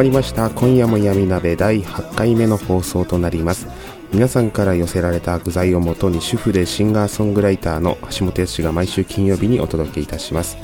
[0.00, 0.48] まりました。
[0.48, 3.66] 今夜も闇鍋第8回目の放送となります。
[4.14, 10.56] 皆さんから寄せられた具材をもとに主婦でシンガーソングライターの橋本康が毎週金曜日にお届けいたします。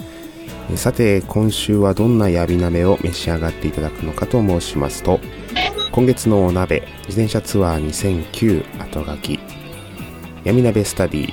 [0.76, 5.20] さて今週はどんな闇鍋を召し上がっていただくのかと申しますと
[5.92, 7.86] 今月のお鍋自転車ツアー
[8.32, 9.38] 2009後書き
[10.44, 11.32] 闇鍋スタディ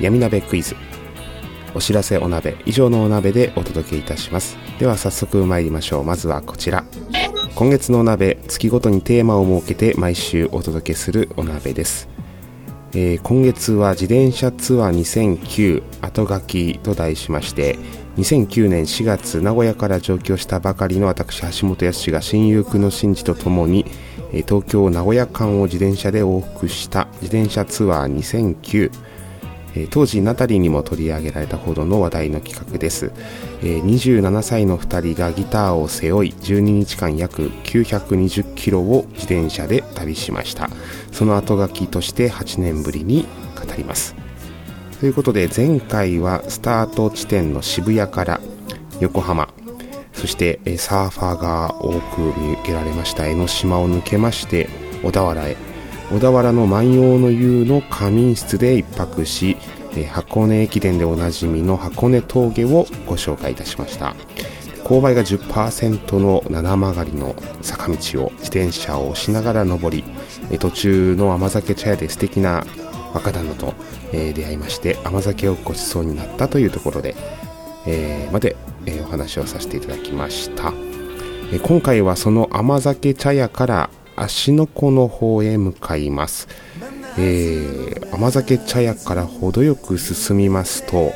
[0.00, 0.74] 闇鍋クイズ
[1.74, 4.56] お知らせお鍋以上のお鍋でお届けいたします。
[4.78, 6.04] では早速参りましょう。
[6.04, 6.84] まずはこちら。
[7.60, 12.08] 今月のお鍋月ごとにテーマを設けて毎週お届けするお鍋です、
[12.94, 17.76] えー今月は自転車ツアー2009後書きと題しまして
[18.16, 23.84] 2009年4月名古屋から上京したばかりの私橋本康が親友久野真二とともに
[24.32, 28.90] えー東京名古屋間を自転車で往復した自転車ツアー2009
[29.74, 33.12] え当時ナタリーにも取り上げられたほどの話題の企画です、
[33.62, 40.70] え27歳の2人がギターを背負い12日間約920キロを自転車で旅しました。
[41.12, 44.14] その後書きとして8年ぶりに語ります。
[45.00, 48.40] ということで前回はスタート地点の渋谷から
[49.00, 49.48] 横浜
[50.12, 54.68] そしてサーファーが多く見受けられました江ノ島を抜けまして
[55.02, 55.56] 小田原へ
[56.10, 59.56] 小田原の万葉の湯の仮眠室で一泊し
[59.96, 64.14] え箱根駅伝でおなじみの箱根峠をご紹介いたしました。
[64.84, 67.94] 勾配が10%の七曲りの坂道
[68.24, 70.02] を自転車を押しながら登り
[70.50, 72.64] え途中の甘酒茶屋で素敵な
[73.14, 73.74] 若旦那と、
[74.12, 77.14] え出会いまして甘酒をごちそうになったというところで、
[77.86, 78.56] えーまで、
[78.86, 80.72] えお話をさせていただきました。
[81.52, 86.48] え今回はその甘酒茶屋から芦ノ湖の方へ向かいます、
[87.18, 91.12] えー甘酒茶屋から程よく進みますと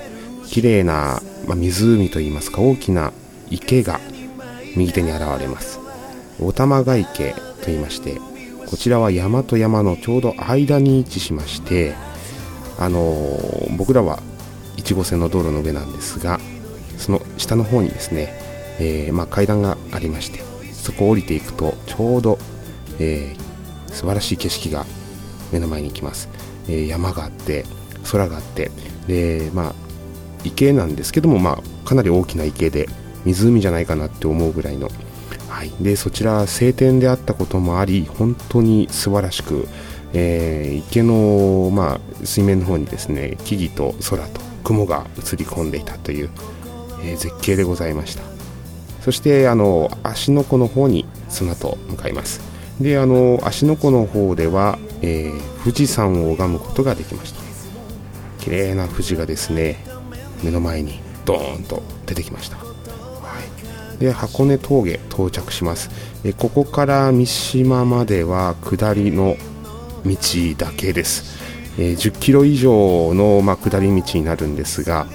[0.47, 3.13] 綺麗な、まあ、湖といいますか大きな
[3.51, 4.01] 池が
[4.77, 5.81] 右手に現れます。
[6.41, 8.21] お玉ヶ池と言いまして
[8.67, 11.95] こちらは山と山のちょうど間に位置しまして
[12.79, 14.19] あのー僕らは
[14.77, 16.41] 1号線の道路の上なんですが
[16.99, 18.33] その下の方にですね、
[18.79, 20.41] えーまあ、階段がありまして
[20.73, 22.39] そこを降りていくとちょうど、
[22.99, 23.45] えー
[23.93, 24.87] 素晴らしい景色が
[25.53, 26.29] 目の前に来ます、
[26.69, 27.65] えー山があって
[28.11, 28.71] 空があって
[29.07, 29.75] でまあ
[30.43, 32.89] 池なんですけども、まあ、かなり大きな池で
[33.25, 34.91] 湖じゃないかなって思うぐらいの、
[35.49, 39.69] はい、でそちら晴天であったこともあり本当に素晴らしく、
[40.13, 46.31] えー池の、まあ、水面の方にですね木々と空と雲が映り込んでいたという、
[47.03, 48.23] えー絶景でございました。
[49.03, 52.41] そしてあの芦ノ湖の方にその後向かいます。
[52.81, 57.41] であの芦ノ湖の方では、えー富士山を拝むことができました。
[58.39, 59.83] 綺麗な富士がですね
[60.43, 62.65] 目の前にドーンと出てきました、は
[63.97, 65.89] い、で箱根峠到着します。
[66.23, 69.37] えここから三島までは下りの
[70.05, 70.17] 道
[70.59, 71.39] だけです、
[71.79, 75.07] えー10キロ以上の、まあ、下り道になるんですが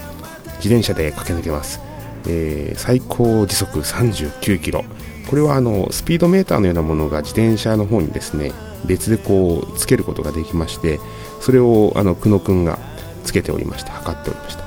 [0.57, 1.79] 自転車で駆け抜けます、
[2.27, 4.83] えー最高時速39キロ。
[5.29, 8.51] これはあのスピードメーターのようなものが自転車の方にですね
[8.85, 10.99] 別でこうつけることができまして
[11.39, 12.79] それをあの久野くんが
[13.23, 14.63] つけておりまして測っておりました。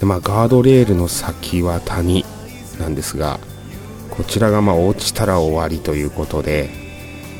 [0.00, 2.24] で、まあ、ガードレールの先は谷
[2.78, 3.38] なんですが
[4.08, 6.70] こちらがまあ落ちたら終わりということで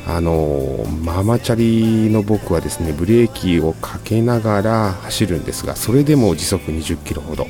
[0.07, 7.47] あのママチャリの僕はですねブレーキをかけながら走るんですがそれでも時速20キロほど。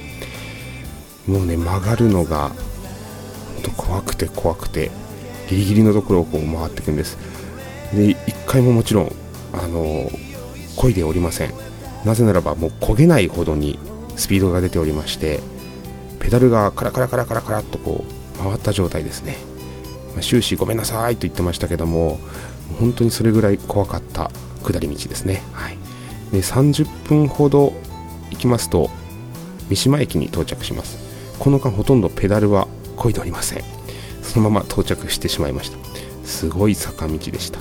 [1.27, 2.51] もうね曲がるのが
[3.59, 4.89] 本当怖くて怖くて
[5.49, 7.17] ギリギリのところをこう回っていくんです。
[7.93, 9.11] で一回ももちろん
[9.51, 10.09] あの
[10.77, 11.53] 漕いでおりません。
[12.05, 13.77] なぜならばもう焦げないほどに
[14.15, 15.41] スピードが出ておりまして
[16.19, 19.35] ペダルがカラカラカラカラカラっとこう回った状態ですね、
[20.13, 22.21] まあ、終始ごめんなさいと言ってましたけども
[22.79, 24.31] 本当にそれぐらい怖かった
[24.63, 25.77] 下り道ですね、はい、
[26.31, 27.73] で30分ほど
[28.29, 28.89] 行きますと
[29.69, 31.09] 三島駅に到着します。
[31.37, 32.67] この間ほとんどペダルは
[32.99, 33.63] 漕いでおりません。
[34.21, 35.77] そのまま到着してしまいました。
[36.25, 37.59] すごい坂道でした。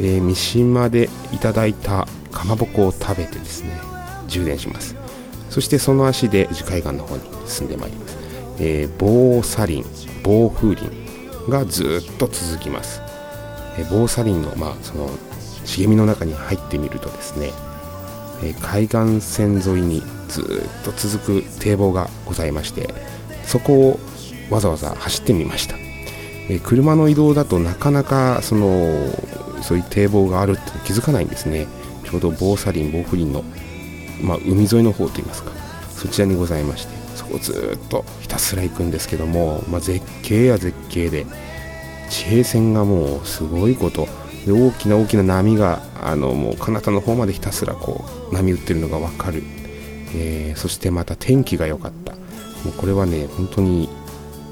[0.00, 3.78] で三島でいただいたかまぼこを食べてですね
[4.26, 4.96] 充電します。
[5.52, 8.16] そしてその足で樹海岸の方に進んでまいります、
[8.58, 9.84] えー、防砂林
[10.22, 10.90] 防風林
[11.50, 13.02] がずっと続きます、
[13.76, 15.10] えー、防砂林の,、まあその
[15.66, 17.50] 茂みの中に入ってみるとですね、
[18.42, 22.88] えー、海岸線沿いにずっと続く堤防がございまして
[23.44, 24.00] そこを
[24.52, 25.76] わざわざ走ってみました、
[26.48, 29.10] え車の移動だとなかなかその
[29.62, 31.66] そういう堤防があるって気づかないんですね。
[32.04, 33.44] ちょうど防砂林防風林の、
[34.22, 35.52] まあ、海沿いの方といいますか。
[35.96, 41.26] そちらにございましてそこをずっとひたすら行くんですけども、まあ、絶景や絶景で
[42.10, 44.08] 地平線がもうすごいこと
[44.44, 49.44] で大きな大きな波があのもう彼方の方までひたすらこう波打ってるのが分かる、
[50.16, 52.12] えー、そしてまた天気が良かった。
[52.64, 53.88] もうこれはね本当に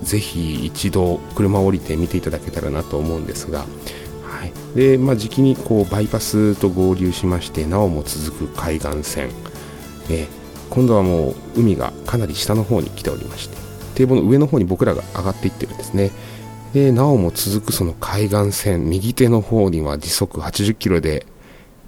[0.03, 3.61] ぜひ一度車を降りて見ていただけたらなと思うんですが
[4.23, 4.53] はい。
[4.75, 9.31] でまあ、時期にこうバイパスと合流しましてなおも続く海岸線、
[10.09, 10.29] えー、
[10.71, 13.57] 今度はもう海がかなり下の方に来ておりまして
[13.95, 16.11] 堤防の上の方に僕らが上がっていってるんですね。
[16.73, 21.27] でなおも続くその海岸線右手の方には時速80キロで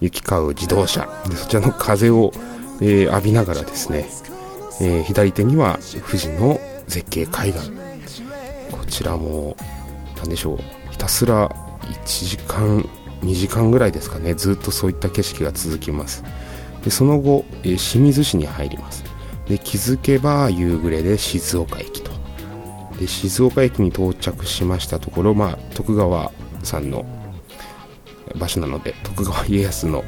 [0.00, 1.08] 行き交う自動車。
[1.28, 2.32] でそちらの風を、
[2.80, 4.06] えー、浴びながらですね、
[4.80, 5.78] えー、左手には
[6.08, 7.81] 富士の絶景海岸。
[8.92, 9.56] ちらも
[10.18, 10.58] 何でしょう。
[10.90, 12.86] ひたすら1時間
[13.22, 14.34] 2時間ぐらいですかね。
[14.34, 16.22] ずっとそういった景色が続きます。
[16.84, 19.02] でその後、えー、清水市に入ります。
[19.48, 22.12] で気づけば夕暮れで静岡駅と。
[23.00, 26.30] で静岡駅に到着しましたところ、まあ、徳川
[26.62, 27.06] さんの
[28.36, 30.04] 場所なので徳川家康の、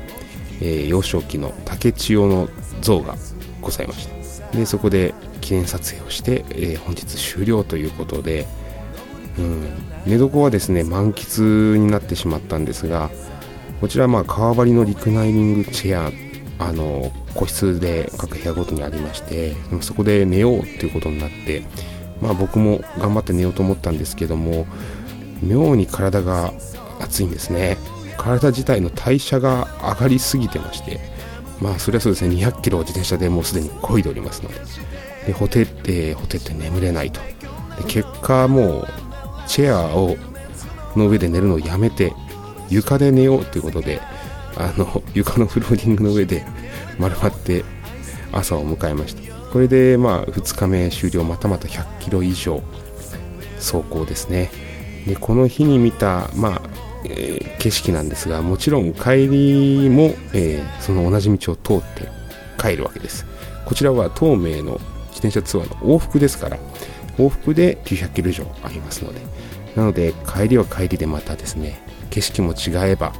[0.60, 2.48] えー、幼少期の竹千代の
[2.82, 3.16] 像が
[3.62, 4.56] ございました。
[4.56, 8.46] でそこで記念撮影をして、えー、本日終了ということで、
[9.38, 9.62] うん、
[10.06, 13.10] 寝床はですね満喫になってしまったんですが
[13.80, 16.08] こちらまあ革張りのリクナイニングチェ
[16.60, 21.62] アあの個室で各部屋ごとにありましてそこで寝ようっていうことになって
[22.20, 24.66] まあ僕も頑張って寝ようと思ったんですけども
[25.42, 26.52] 妙に体が
[27.00, 27.76] 熱いんですね。
[28.16, 31.00] 体自体の代謝が上がりすぎてまして
[31.60, 34.60] まあそれはそうですね200キロ自転車でもうすでに漕いでおりますので。
[35.26, 37.20] でほてってほてって眠れないと。
[37.20, 38.88] で結果もう
[39.46, 40.16] チェアを
[40.96, 42.12] の上で寝るのをやめて
[42.68, 44.00] 床で寝ようということで
[44.56, 46.44] あの床のフローリングの上で
[46.98, 47.64] 丸まって
[48.32, 49.22] 朝を迎えました。
[49.52, 52.62] これでまあ2日目終了またまた100キロ以上
[53.58, 54.50] 走行ですね。
[55.06, 56.62] でこの日に見た、まあ
[57.04, 62.08] えー、景色なんですがもちろん帰りも、えー、その同じ道を通って
[62.58, 63.26] 帰るわけです。
[63.64, 64.80] こちらは東名の
[65.10, 66.58] 自転車ツアーの往復ですから
[67.18, 69.20] 往復で900キロ以上ありますので。
[69.76, 73.12] なので帰りは帰りでまたですね景色も違えば、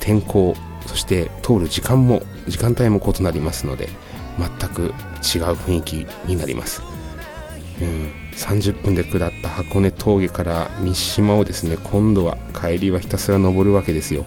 [0.00, 3.88] 天候そして通る時間も時間帯も異なりますので
[4.38, 4.92] 全く違う
[5.52, 6.82] 雰囲気になります、
[7.80, 14.24] うん、30分で下った箱根峠から三島をですね今度は帰りはひたすら登るわけですよ。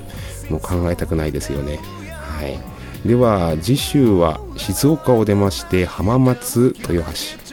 [0.49, 1.79] もう考えたくないですよね。
[2.11, 2.59] はい。
[3.07, 7.48] では次週は静岡を出まして浜松豊橋。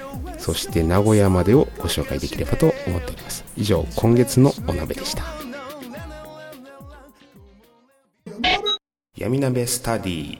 [0.46, 3.44] そして名古屋までをご紹介できればと思っております。
[3.56, 5.24] 以上今月のお鍋でした。
[9.16, 10.38] 闇鍋スタディ。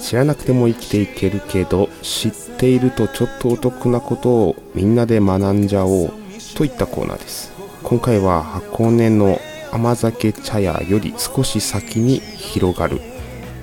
[0.00, 6.12] 知らなくても生きていけるけど知っているとちょっとお得なことをみんなで学んじゃおう
[6.56, 7.52] といったコーナーです。
[7.84, 9.38] 今回は箱根の
[9.70, 13.00] 甘酒茶屋より少し先に広がる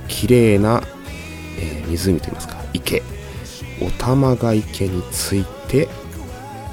[0.07, 0.81] 綺麗な、
[1.59, 3.12] えー、湖といいますか池。
[3.81, 5.87] お玉が池について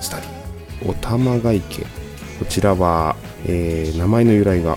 [0.01, 1.83] スタディお玉が池
[2.39, 3.17] こちらは、
[3.47, 4.77] えー、名前の由来が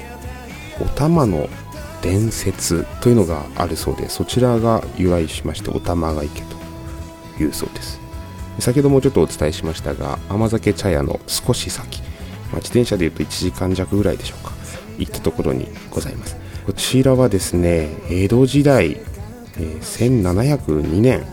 [0.81, 1.47] お玉の
[2.01, 6.41] 伝説というのがあるそうでそちらが由来しましてお玉が池
[7.37, 7.99] というそうです。
[8.59, 14.51] 先ほどもちょっとお伝えしましたが甘酒茶屋の少し先、まあ、自転車でいうと1時間弱ぐらいでしょうか
[14.99, 16.37] 行ったところにございます。
[16.65, 21.25] こちらはですね江戸時代、えー、1702年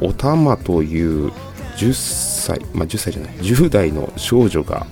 [0.00, 1.30] おたまという
[1.76, 4.86] 10歳、まあ、10歳じゃない10代の少女が、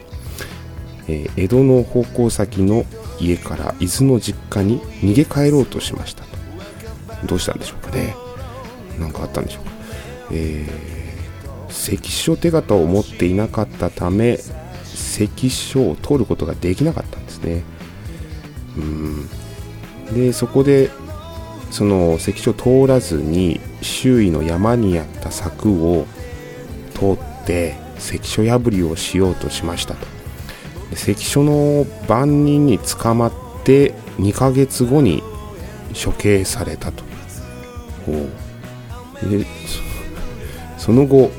[1.06, 2.84] えー、江戸の奉公先の
[3.20, 6.22] 家から伊豆の実家に逃げ帰ろうとしました。
[6.22, 8.14] とどうしたんでしょうかね。
[8.98, 9.70] 何かあったんでしょうか、
[10.32, 14.38] えー、関所手形を持っていなかったため
[14.84, 17.62] 関所を通ることができなかったんですね。
[18.76, 19.28] うん。
[20.14, 20.90] でそこで
[21.70, 26.06] その関所通らずに周囲の山にあった柵を
[26.94, 30.06] 通って関所破りをしようとしましたと。
[30.94, 33.32] 関所の番人に捕まっ
[33.64, 35.22] て2ヶ月後に
[35.92, 37.04] 処刑されたと。
[39.22, 39.44] で
[40.78, 41.30] その後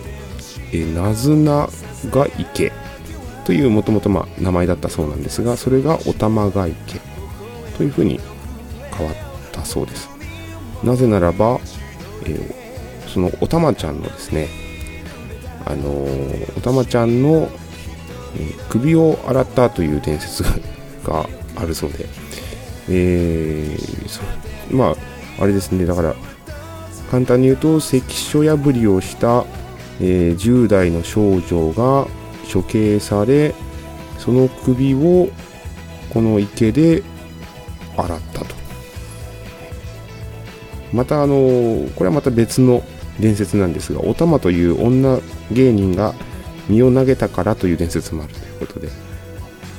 [0.71, 1.67] えなずな
[2.11, 2.71] が池
[3.45, 4.09] というもともと
[4.39, 6.99] 名前だったそうなんですがそれがお玉が池
[7.77, 8.19] というふうに
[8.95, 9.15] 変わっ
[9.51, 10.18] たそうです。
[10.83, 11.59] なぜならば、
[12.25, 14.47] えー、そのおたまちゃんのですね
[15.65, 17.49] あのー、おたまちゃんの、
[18.35, 20.43] えー、首を洗ったという伝説
[21.03, 22.05] が あるそうで、
[22.89, 24.95] えー、ま
[25.37, 25.85] ああれですね。
[25.85, 26.15] だから
[27.11, 29.45] 簡単に言うと関所破りをした、
[29.99, 32.07] えー、10代の少女が
[32.51, 33.53] 処刑され
[34.17, 35.29] その首を
[36.13, 37.03] この池で
[37.97, 38.45] 洗った
[40.93, 41.35] またあの
[41.95, 42.83] これはまた別の
[43.19, 45.19] 伝説なんですがおたまという女
[45.51, 46.13] 芸人が
[46.67, 48.87] 身を投げたからという伝説もあるということで。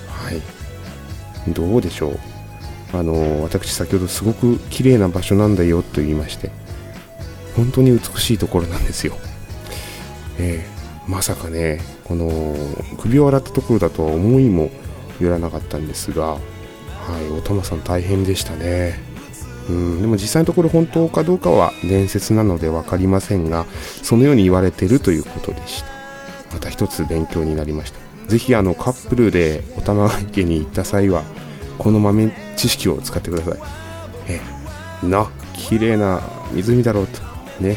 [0.08, 1.52] はい。
[1.52, 2.18] どうでしょう。
[2.92, 6.50] あの私先ほどすごく綺麗な場所なんだよと言いまして
[7.56, 9.16] 本当に美しいところなんですよ、
[10.38, 12.56] えー、まさかねこの
[12.98, 14.70] 首を洗ったところだとは思いも
[15.20, 19.09] よらなかったんですがはいおたまさん大変でしたね。
[19.70, 23.66] うんでも実際のところ本当かどうかは伝説なので分かりませんが
[24.02, 25.90] そのように言われてるということでした。
[26.52, 28.00] また一つ勉強になりました。
[28.26, 31.22] 是非あのカップルでお玉池に行った際は
[31.78, 33.58] この豆知識を使ってください。
[34.28, 34.40] え
[35.06, 36.20] な綺麗な
[36.52, 37.20] 湖だろうと。
[37.60, 37.76] ね。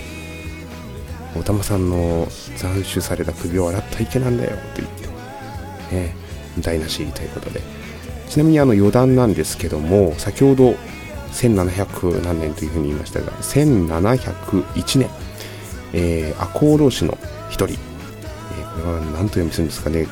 [1.36, 5.96] お玉さんの斬首された首を洗った池なんだよと言って。
[5.96, 6.16] ね
[6.60, 7.62] 台無しということで。
[8.30, 10.76] ちなみにあの余談なんですけども先ほど
[11.34, 15.10] 1700何年というふうに言いましたが1701年、
[15.94, 17.18] えー、赤穂浪士の
[17.50, 20.08] 一人、えー、これは何と読みするんですかね、えー、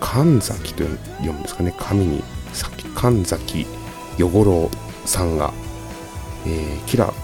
[0.00, 1.74] 神崎と読むんですかね。
[1.78, 2.22] 神に
[2.98, 3.64] 神崎
[4.16, 4.68] 与五郎
[5.04, 5.52] さんが、
[6.46, 7.14] えー、吉良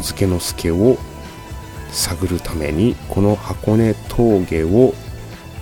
[0.00, 0.96] 上野介を
[1.92, 4.94] 探るためにこの箱根峠を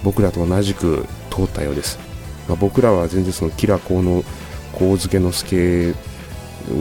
[0.05, 1.99] 僕らと同じく通ったようです、
[2.49, 4.23] まあ、僕らは全然その吉良上野
[4.79, 5.95] 之助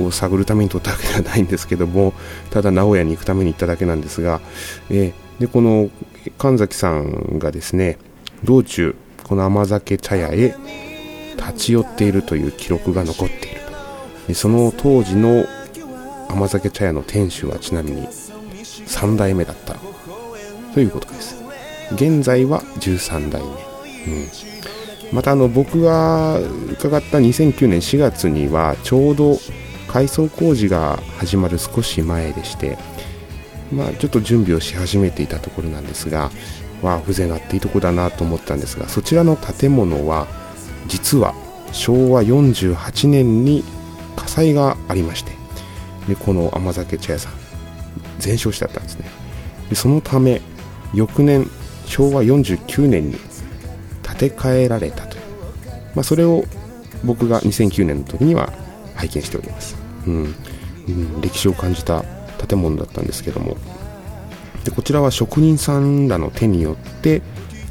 [0.06, 2.13] を探るために撮ったわけではないんですけども
[2.51, 4.42] ただ名古屋に行くために行っただけなんですが、
[4.89, 5.89] えー、でこの
[6.38, 7.98] 神崎さんがですね
[8.44, 10.56] 道中この甘酒茶屋へ
[11.38, 13.62] 立ち寄っているという記録が残っている
[14.27, 15.46] でその当時の
[16.30, 19.75] 甘酒茶屋の店主はちなみに3代目だった
[20.74, 21.46] ということです。
[21.94, 29.38] 現在は13代目、うん、またあの僕が伺った2009年4月にはちょうど
[29.96, 32.78] 改装工事が始まる少し前でして、
[33.72, 36.32] まあ、ちょっと準備をし始めていたところなんですが、
[36.82, 40.28] わあ、風情があっていいとこだなと思ったんですが、そちらの建物は、
[40.90, 41.34] 実は
[41.72, 43.64] 昭和48年に
[44.18, 45.32] 火災がありまして、
[46.10, 47.34] でこの甘酒茶屋さん、
[48.20, 49.06] 全焼しちゃったんですね。
[49.70, 50.42] でそのため、
[50.94, 51.50] 翌年、
[51.86, 53.16] 昭和49年に
[54.04, 55.24] 建て替えられたという、
[55.96, 56.44] まあ、それを
[57.06, 58.52] 僕が2009年の時には
[58.96, 59.75] 拝見しております。
[60.07, 60.35] うん、
[60.88, 62.03] うん、歴史を感じた
[62.47, 63.57] 建物だったんですけども。
[64.63, 67.21] でこちらは職人さんらの手によって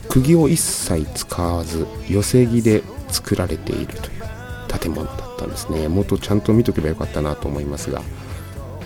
[0.08, 5.88] 釘を一切使わず寄せ木で作られているという建物だったんですね。
[5.88, 8.00] もっとちゃんと見とけばよかったなと思いますが。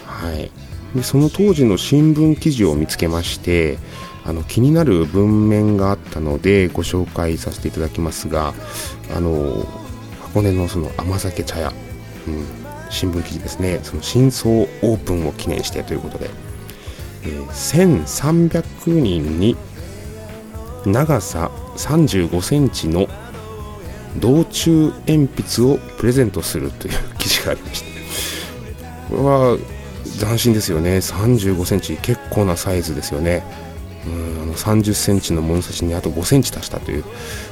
[0.06, 0.50] はい。
[0.94, 3.78] でその当時の新聞記事を見つけまして
[4.24, 8.54] あの気になる文面があったのでご紹介させていただきますが
[9.14, 9.66] あの
[10.22, 11.72] 箱根のその甘酒茶屋、
[12.26, 12.46] うん、
[12.90, 13.80] 新聞記事ですね。
[13.82, 16.30] その真相オープンを記念してということで、
[17.24, 17.46] えー、
[18.06, 19.56] 1300人に
[20.86, 23.08] 長さ35センチの
[24.16, 27.88] 道中鉛筆をプレゼントするという記事がありまして。
[29.10, 29.58] これは
[30.18, 30.98] 斬新ですよね。
[30.98, 33.42] 35センチ結構なサイズですよね。
[34.06, 37.04] うんあの30センチの物差しにあと5センチ足したという。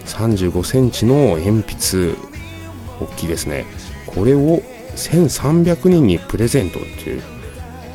[0.07, 2.15] 35センチの鉛筆。
[2.99, 3.67] 大きいですね。
[4.07, 4.63] これを
[4.97, 7.23] 1300人にプレゼントっていう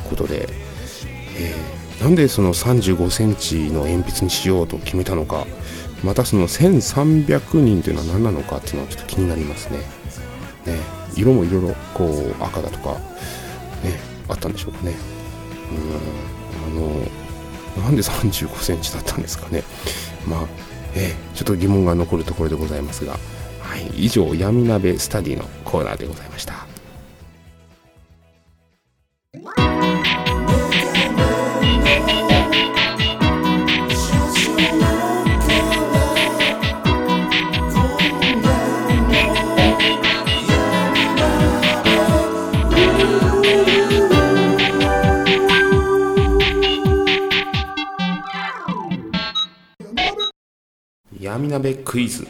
[0.08, 0.48] ことで、
[1.36, 5.46] えー、なんでその35センチの鉛筆にしようと決めたのか
[6.04, 9.78] またその1300人というのは何なのかっていうのはちょっと気になりますね。
[10.66, 10.78] ね
[11.14, 12.94] 色もいろいろこう赤だとか
[13.84, 14.94] ねあったんでしょうかね。
[15.70, 16.82] うん
[17.76, 19.62] あのなんで3 5センチだったんですかね。
[20.26, 20.46] まあ
[20.94, 23.12] えー、ちょっと疑問が残るところでございますが、
[23.60, 26.71] はい、以上闇鍋スタディのコーナーでございました。
[51.20, 52.26] 闇鍋クイズ。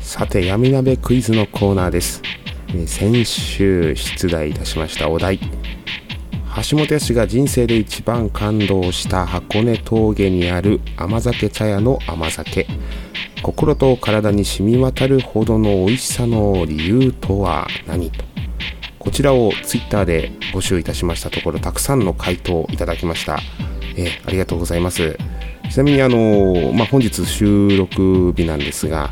[0.00, 2.22] さて闇鍋クイズのコーナーです。
[2.86, 5.40] 先週出題いたしましたお題。
[6.70, 12.66] 橋本氏が人生で一番感動した箱根峠にある甘酒茶屋の甘酒。
[13.42, 18.10] 心と体に染み渡るほどの美味しさの理由とは何？
[18.10, 18.24] と
[18.98, 23.38] こちらをツイッターで募集いたしましたところたくさんの回答をいただきました、
[23.96, 25.16] え、ありがとうございます。
[25.70, 29.10] ちなみにあの、まあ、本日収録日なんですが、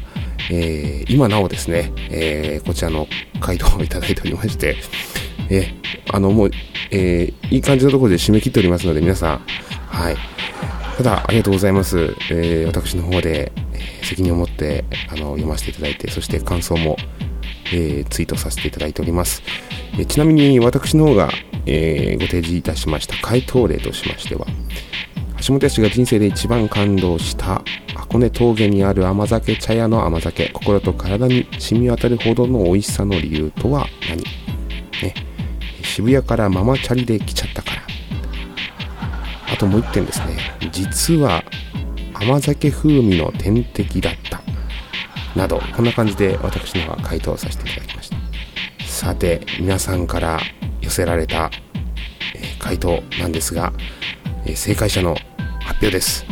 [0.51, 3.07] えー、今なおですね、えー、こちらの
[3.41, 4.77] 回答をいただいておりまして、
[5.51, 6.51] えー、あの、もう、
[6.91, 9.39] えー、いい感じのところで締め切っておりますので、皆さん、
[9.89, 10.17] はい。
[10.97, 12.17] ただ、ありがとうございます。
[12.31, 16.97] えー、私の方で、え、責任を持って、あの、読ませていただいて、そして感想も、
[17.73, 19.43] えー、ツイートさせていただいております。
[19.95, 21.31] えー、ちなみに、私の方が、
[21.67, 24.47] えー、ご提示いたしました回答例としましては、
[25.47, 27.63] 橋本氏が人生で一番感動した
[27.95, 34.25] 箱根峠にある甘酒茶屋の甘酒心と体に染み渡るほどの美味しさの理由とは何、
[35.03, 35.15] ね、
[35.85, 37.83] 渋谷からママチャリで来ちゃったから。
[39.53, 40.37] あともう一点ですね。
[40.73, 41.45] 実は
[42.15, 44.43] 甘酒風味の天敵だった。
[45.39, 48.17] などこんな感じで私のは回答させていただきました。
[48.85, 50.41] さて皆さんから
[50.81, 51.53] 寄せられた、
[52.35, 53.73] え、回答なんですが、
[54.55, 55.17] 正解者の
[55.81, 56.25] 表です。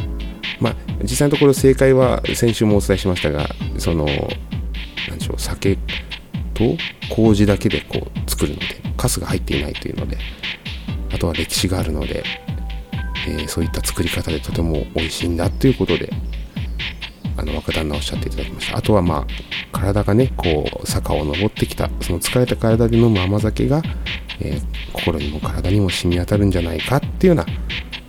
[0.61, 5.77] まあ、実際のところ正解は先週もお伝えしましたが、その、なんでしょう、酒
[6.55, 6.65] と
[7.11, 10.17] 麹だけでこう作るので、カスが入っていないというので、
[11.13, 12.25] あとは歴史があるので、
[13.27, 16.11] えー、そういった作り方でとても美味しいんだということで、
[17.37, 18.79] あの若旦那おっしゃっていただきました。
[18.79, 19.27] あとはまあ、
[19.73, 23.83] 体がね、こう、坂を登ってきた、その疲れた体で飲む甘酒が、
[24.41, 27.47] えー、心にも体にも染み渡るんじゃないかっていうような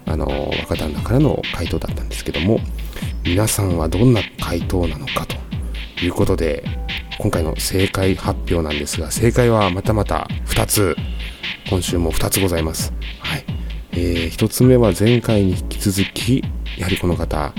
[0.05, 2.59] あの若旦那からの回答だったんですけども
[3.23, 5.35] 皆さんはどんな回答なのかと
[6.03, 6.63] いうことで
[7.19, 10.95] 今回の正解発表なんですが正解はまたまた2つ
[11.69, 12.93] 今週も2つございます。
[13.19, 13.45] はい。
[13.97, 16.43] えー、1つ目は前回に引き続き
[16.77, 17.53] やはりこの方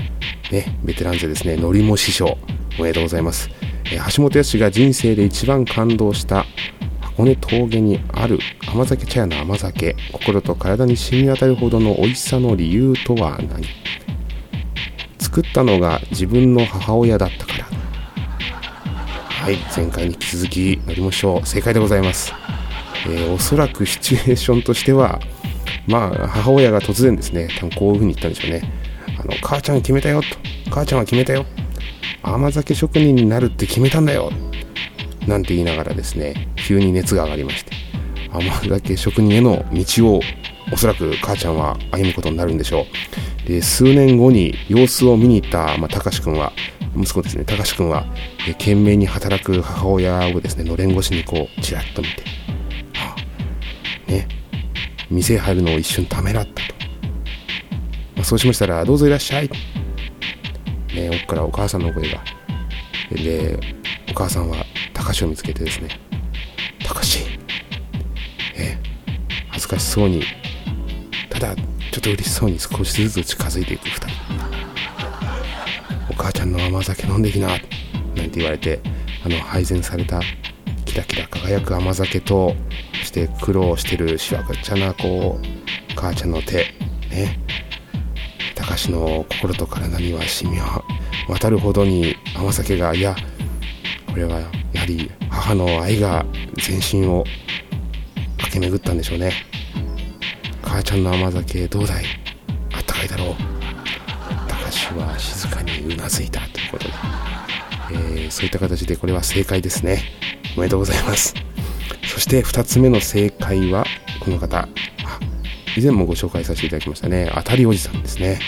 [0.51, 2.37] ねベテラン勢ですねのりも師匠
[2.77, 3.49] おめでとうございます、
[3.91, 6.45] えー、橋本康が人生で一番感動した
[7.17, 8.37] 箱根峠にある
[8.71, 13.65] 甘酒茶屋の甘酒心と体に染み渡るほどの美味しさの理由とは何？
[15.17, 17.65] 作ったのが自分の母親だったから。
[19.29, 21.47] はい前回に引き続き乗りましょう。
[21.47, 22.33] 正解でございます、
[23.07, 25.19] えー、おそらくシチュエーションとしては
[25.87, 28.61] まあ母親が突然ですね多分こういう風に言ったんでしょうね。
[29.19, 30.27] あの母ちゃん決めたよと。
[30.69, 31.47] 母ちゃんは決めたよ。
[32.21, 34.31] 甘酒職人になるって決めたんだよ。
[35.25, 37.71] なんて言いながらですね急に熱が上がりまして
[38.33, 40.21] 甘酒職人への道を
[40.73, 42.85] おそらく母ちゃんは歩むことになるんでしょ
[43.45, 43.47] う。
[43.47, 46.51] で数年後に様子を見に行った、まあ、高志君は
[46.93, 48.05] 息子ですね高志君は
[48.45, 52.23] え懸命に働く母親をですねのれん越しにこうちらっと見て、
[52.95, 54.27] はあ、ね
[55.09, 56.61] 店へ入るのを一瞬ためらったと、
[58.17, 59.49] まあ、そうしましたらどうぞいらっしゃい
[60.93, 62.21] ね奥からお母さんの声が。
[63.09, 63.57] で
[64.11, 64.57] お母さんは
[64.93, 66.07] 高志を見つけてですね
[68.55, 68.77] え
[69.49, 70.23] 恥ずかしそうに。
[71.29, 71.61] ただちょ
[71.97, 74.07] っと嬉しそうに少しずつ近づいていく2人。
[76.09, 78.79] お母ちゃんの甘酒飲んできななんて言われて
[79.23, 80.21] あの配膳された
[80.85, 82.55] キラキラ輝く甘酒と
[82.99, 86.73] そして苦労してるしわくちゃなこう母ちゃんの手。
[87.09, 87.39] ね
[88.55, 90.59] 高志の心と体には染み
[91.27, 93.15] 渡るほどに甘酒がいや
[94.07, 94.39] これは
[94.73, 95.11] やはり
[95.47, 96.25] 母の愛が
[96.57, 97.23] 全身を
[98.37, 99.31] 駆け巡ったんでしょうね。
[100.61, 102.05] 母ちゃんの甘酒どうだい？
[102.73, 103.35] あったかいだろう。
[104.49, 106.93] 高志は静かにうなずいたということで、
[107.91, 110.01] えー、そういった形でこれは正解ですね。
[110.57, 111.33] おめでとうございます。
[112.09, 113.85] そして2つ目の正解は
[114.19, 114.67] この方。
[115.77, 117.31] 以前もご紹介させていただきましたね。
[117.33, 118.41] 当たりおじさんですね。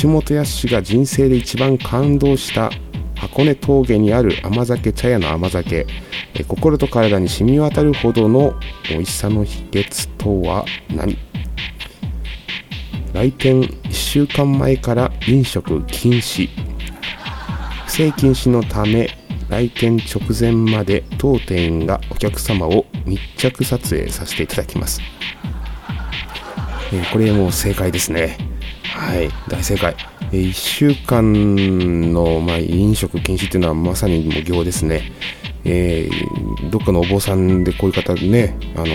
[0.00, 2.70] 橋本康が人生で一番感動した
[3.32, 5.86] 箱根峠にある甘酒茶屋の甘酒、
[6.34, 8.52] え心と体に染み渡るほどの
[8.90, 11.16] 美味しさの秘訣とは何？
[13.14, 16.50] 来店1週間前から飲食禁止。
[17.86, 19.08] 不正禁止のため
[19.48, 25.00] 来店直前まで当店がお客様を密着撮影させていただきます、
[26.92, 28.36] え、これもう正解ですね。
[28.84, 29.96] はい大正解、
[30.32, 35.12] え、1週間の、まあ、飲食禁止っていうのはまさにもう行ですね。
[35.64, 38.86] えー、どっかのお坊さんでこういう方ね、あの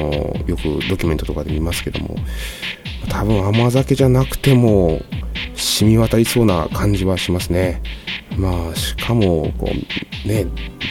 [0.46, 2.18] よくドキュメントとかで見ますけども。
[3.10, 5.02] 多分甘酒じゃなくても
[5.56, 7.82] 染み渡りそうな感じはしますね。
[8.38, 10.46] まあしかもこうね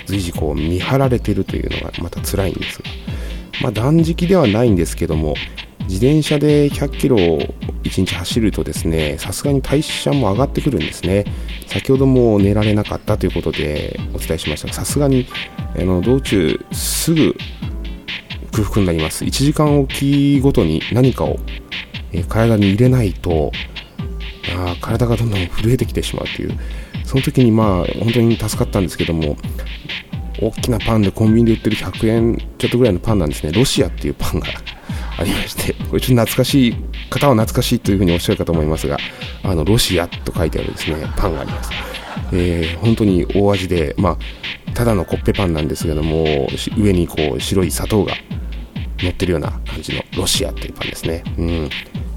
[0.06, 2.88] 随時こう見張られてるというのがまた辛いんですが。
[3.62, 5.34] まあ断食ではないんですけども
[5.88, 11.24] 自転車で100キロ1日走るとですねさすがに代謝も上がってくるんですね。
[11.66, 15.26] 先ほども寝られなかったということでお伝えしましたがさすがに
[15.76, 17.34] あの道中すぐ
[18.52, 19.24] 空腹になります。
[19.24, 21.38] 1時間おきごとに何かを
[22.12, 23.52] え体に入れないと
[24.56, 26.58] あ体がどんどん震えてきてしまうという
[27.04, 29.36] その時にまあ本当に助かったんですけども
[30.40, 33.52] 大きなパンでコンビニで売ってる100円ちょっとぐらいのパンなんですね。
[33.52, 34.46] ロシアっていうパンが
[35.18, 36.72] ありましてこれちょっと懐かしい
[37.10, 38.98] 方は懐かしいというふうにおっしゃるかと思いますが
[39.42, 41.70] あのロシアと書いてあるですねパンがあります、
[42.32, 44.18] えー、本当に大味でまあ
[44.74, 46.24] ただのコッペパンなんですけども
[46.76, 48.12] 上にこう白い砂糖が
[48.98, 51.22] 乗ってるような感じのロシアっていうパンですね。
[51.38, 51.70] うん。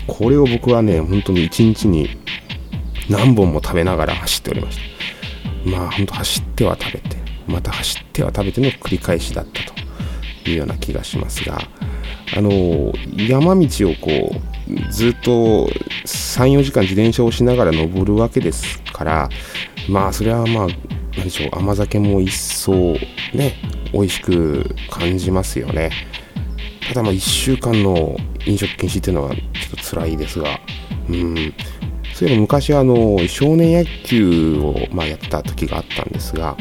[0.08, 2.10] これを僕はね、本当に1日に
[3.10, 4.78] 何本も食べながら走っておりまし
[5.66, 5.70] た。
[5.70, 9.74] まあ本当走っては食べて、また走っては食べての繰り返しだったと
[10.50, 11.60] いうような気がしますが、
[12.36, 12.94] あの、
[13.28, 15.68] 山道をこう、ずっと
[16.06, 19.30] 3、4時間自転車をしながら登るわけですから、
[19.90, 20.68] まあそれはまあ、
[21.16, 22.74] 何でしょう、甘酒も一層
[23.34, 23.56] ね、
[23.94, 25.92] 美味しく感じますよね。
[26.88, 29.42] ただまあ1週間の飲食禁止っていうのはちょ
[29.80, 30.60] っと辛いですが、
[31.10, 31.54] うん、
[32.14, 36.56] そういえば昔あの少年野球をまあやった時があったんですが、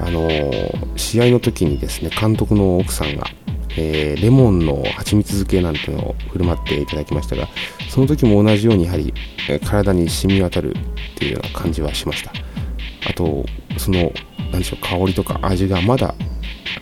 [0.00, 0.28] あの
[0.96, 3.26] 試合の時にですね監督の奥さんが、
[3.76, 7.48] えー、レモンの蜂蜜漬けなんていうのを振る舞っていただきましたが
[7.88, 9.14] その時も同じようにやはり
[9.64, 12.32] 体に染み渡るっていうような感じはしました。
[13.08, 13.44] あと
[13.78, 14.12] その
[14.50, 16.14] 何でしょう香りとか味がまだ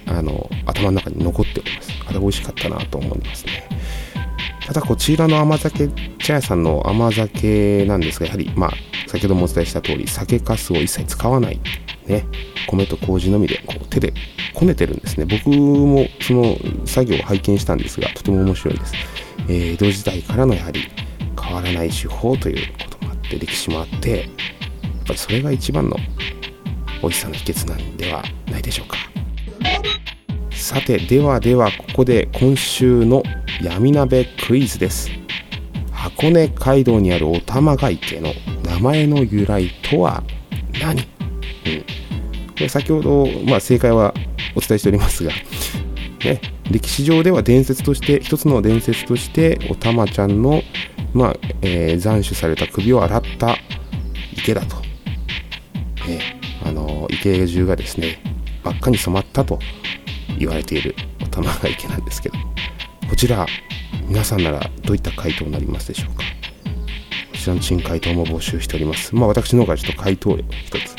[0.07, 1.91] あの頭の中に残っております。
[2.07, 3.69] あれ美味しかったなと思いますね。
[4.67, 8.73] ただこちらの甘酒茶屋さんの甘酒なんですがやはりまあ
[9.07, 11.61] 先ほどもお伝えした通り酒粕を一切使わない。
[12.07, 12.25] ね。
[12.67, 14.13] 米と麹のみでこう手で
[14.55, 15.27] こねてるんですね。
[15.27, 18.95] 僕もその作業を拝見したんですがとても面白いです、
[19.49, 20.83] えー、江戸時代からのやはり
[21.41, 24.29] 変わらない手法ということもあって歴史もあってやっ
[25.07, 25.97] ぱりそれが一番の
[27.03, 28.97] 美味しさの秘訣なんではないでしょうか。
[30.51, 33.23] さてではではここで今週の
[33.63, 35.11] 闇鍋クイズです。
[35.93, 38.33] 箱根街道にあるお玉ヶ池の
[38.65, 40.23] 名前の由来とは
[40.81, 41.03] 何、
[42.55, 44.15] うん、これ先ほど、まあ、正解は
[44.55, 45.33] お伝えしておりますが、
[46.25, 46.41] ね、
[46.71, 50.63] 歴史上では伝説として一つの伝説としておたまちゃんの、
[51.13, 53.57] まあえー、斬首された首を洗った
[54.33, 54.77] 池だと、
[56.09, 56.21] え、
[56.65, 58.19] あの池中がですね
[58.65, 59.59] 真っ赤に染まったと
[60.39, 62.37] 言われているお玉が池なんですけど
[63.09, 63.47] こちら
[64.07, 66.25] 皆さんならどういった回答になりますでしょうか？
[67.33, 69.15] こちらの珍回答も募集しております。
[69.15, 70.97] まあ私の方からちょっと回答を一つ、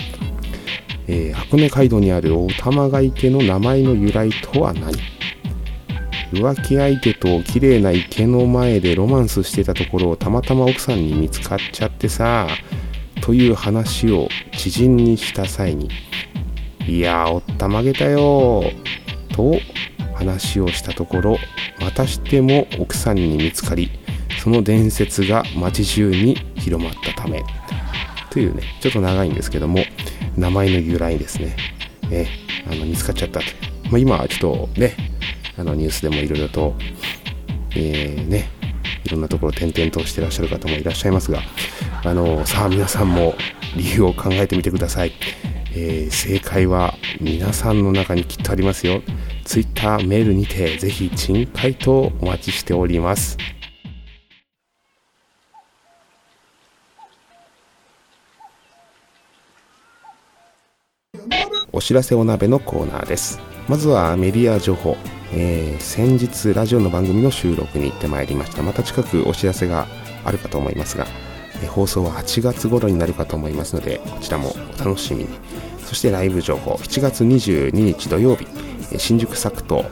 [1.07, 4.93] えー、箱根街道にあるお玉が池の名前の由来とは何？
[6.31, 12.47] 浮気相手と綺麗な池の前でロマンスしてたところをたまたま奥さんに見つかっちゃってさ
[13.21, 15.89] という話を知人にした際に
[16.87, 18.63] いやおったまげたよ
[19.29, 19.53] と
[20.15, 21.37] 話をしたところ
[21.79, 23.89] またしても奥さんに見つかり
[24.41, 27.43] その伝説が町中に広まったため。
[28.35, 29.79] というねちょっと長いんですけども
[30.35, 31.55] 名前の由来ですね
[32.11, 32.27] え
[32.69, 33.45] あの見つかっちゃったと、
[33.89, 34.93] まあ、今ちょっとね
[35.57, 36.75] あのニュースでもいろいろと、
[37.77, 38.49] えー、ね
[39.05, 41.39] いろんなところ転々としてらっしゃる方もいらっしゃいますが
[42.03, 43.35] あのさあ皆さんも
[43.77, 45.13] 理由を考えてみてください
[45.77, 49.01] えー、正解は皆さんの中にきっとありますよ。
[49.43, 53.37] Twitter、メールにてぜひ珍回答お待ちしております。
[61.71, 63.39] お知らせお鍋のコーナーです。
[63.67, 64.97] まずはメディア情報。
[65.33, 68.61] えー、先日ラジオの番組の収録に行ってまいりました。
[68.61, 69.87] また近くお知らせが
[70.23, 71.07] あるかと思いますが、
[71.61, 75.29] えー、放送は8月頃になるかと思いますので、こちらもお楽しみに。
[75.85, 78.47] そしてライブ情報7月22日土曜日
[78.97, 79.85] 新宿作島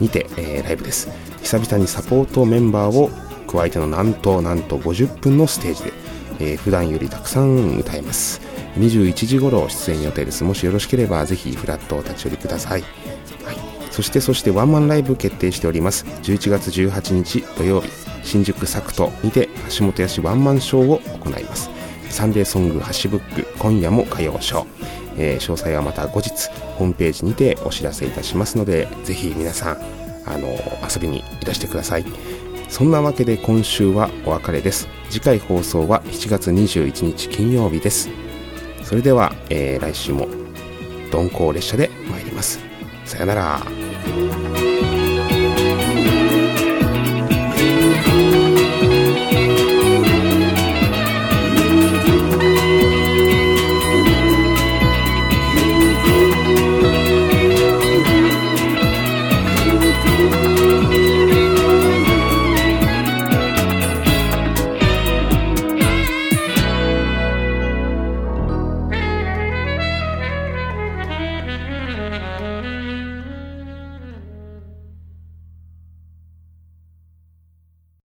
[0.00, 1.08] にて、えー、ライブです
[1.42, 3.10] 久々にサポートメンバーを
[3.46, 5.92] 加えてのなんとなんと50分のステージで、
[6.40, 8.40] えー、普段よりたくさん歌います
[8.78, 10.44] 21時頃出演予定です。
[10.44, 12.82] もしよろしければぜひフラットお立ち寄りください、
[13.44, 13.56] はい、
[13.90, 16.04] そしてそしてワンマンライブ決定しております。
[16.22, 17.90] 11月18日土曜日
[18.22, 21.70] 新宿サクトにて橋本屋氏ワンマンショーを行います。
[22.10, 24.66] サンデーソングハッシュブック今夜も歌謡ショー、
[25.18, 26.30] えー、詳細はまた後日
[26.76, 29.78] ホームページにてお知らせいたしますのでぜひ皆さん
[30.26, 30.48] あの
[30.88, 32.04] 遊びにいらしてください。
[32.68, 34.88] そんなわけで今週はお別れです。
[35.08, 38.25] 次回放送は7月21日金曜日です。
[38.86, 40.28] それでは、えー、来週も
[41.12, 42.60] 鈍行列車で参ります。
[43.04, 44.65] さよなら。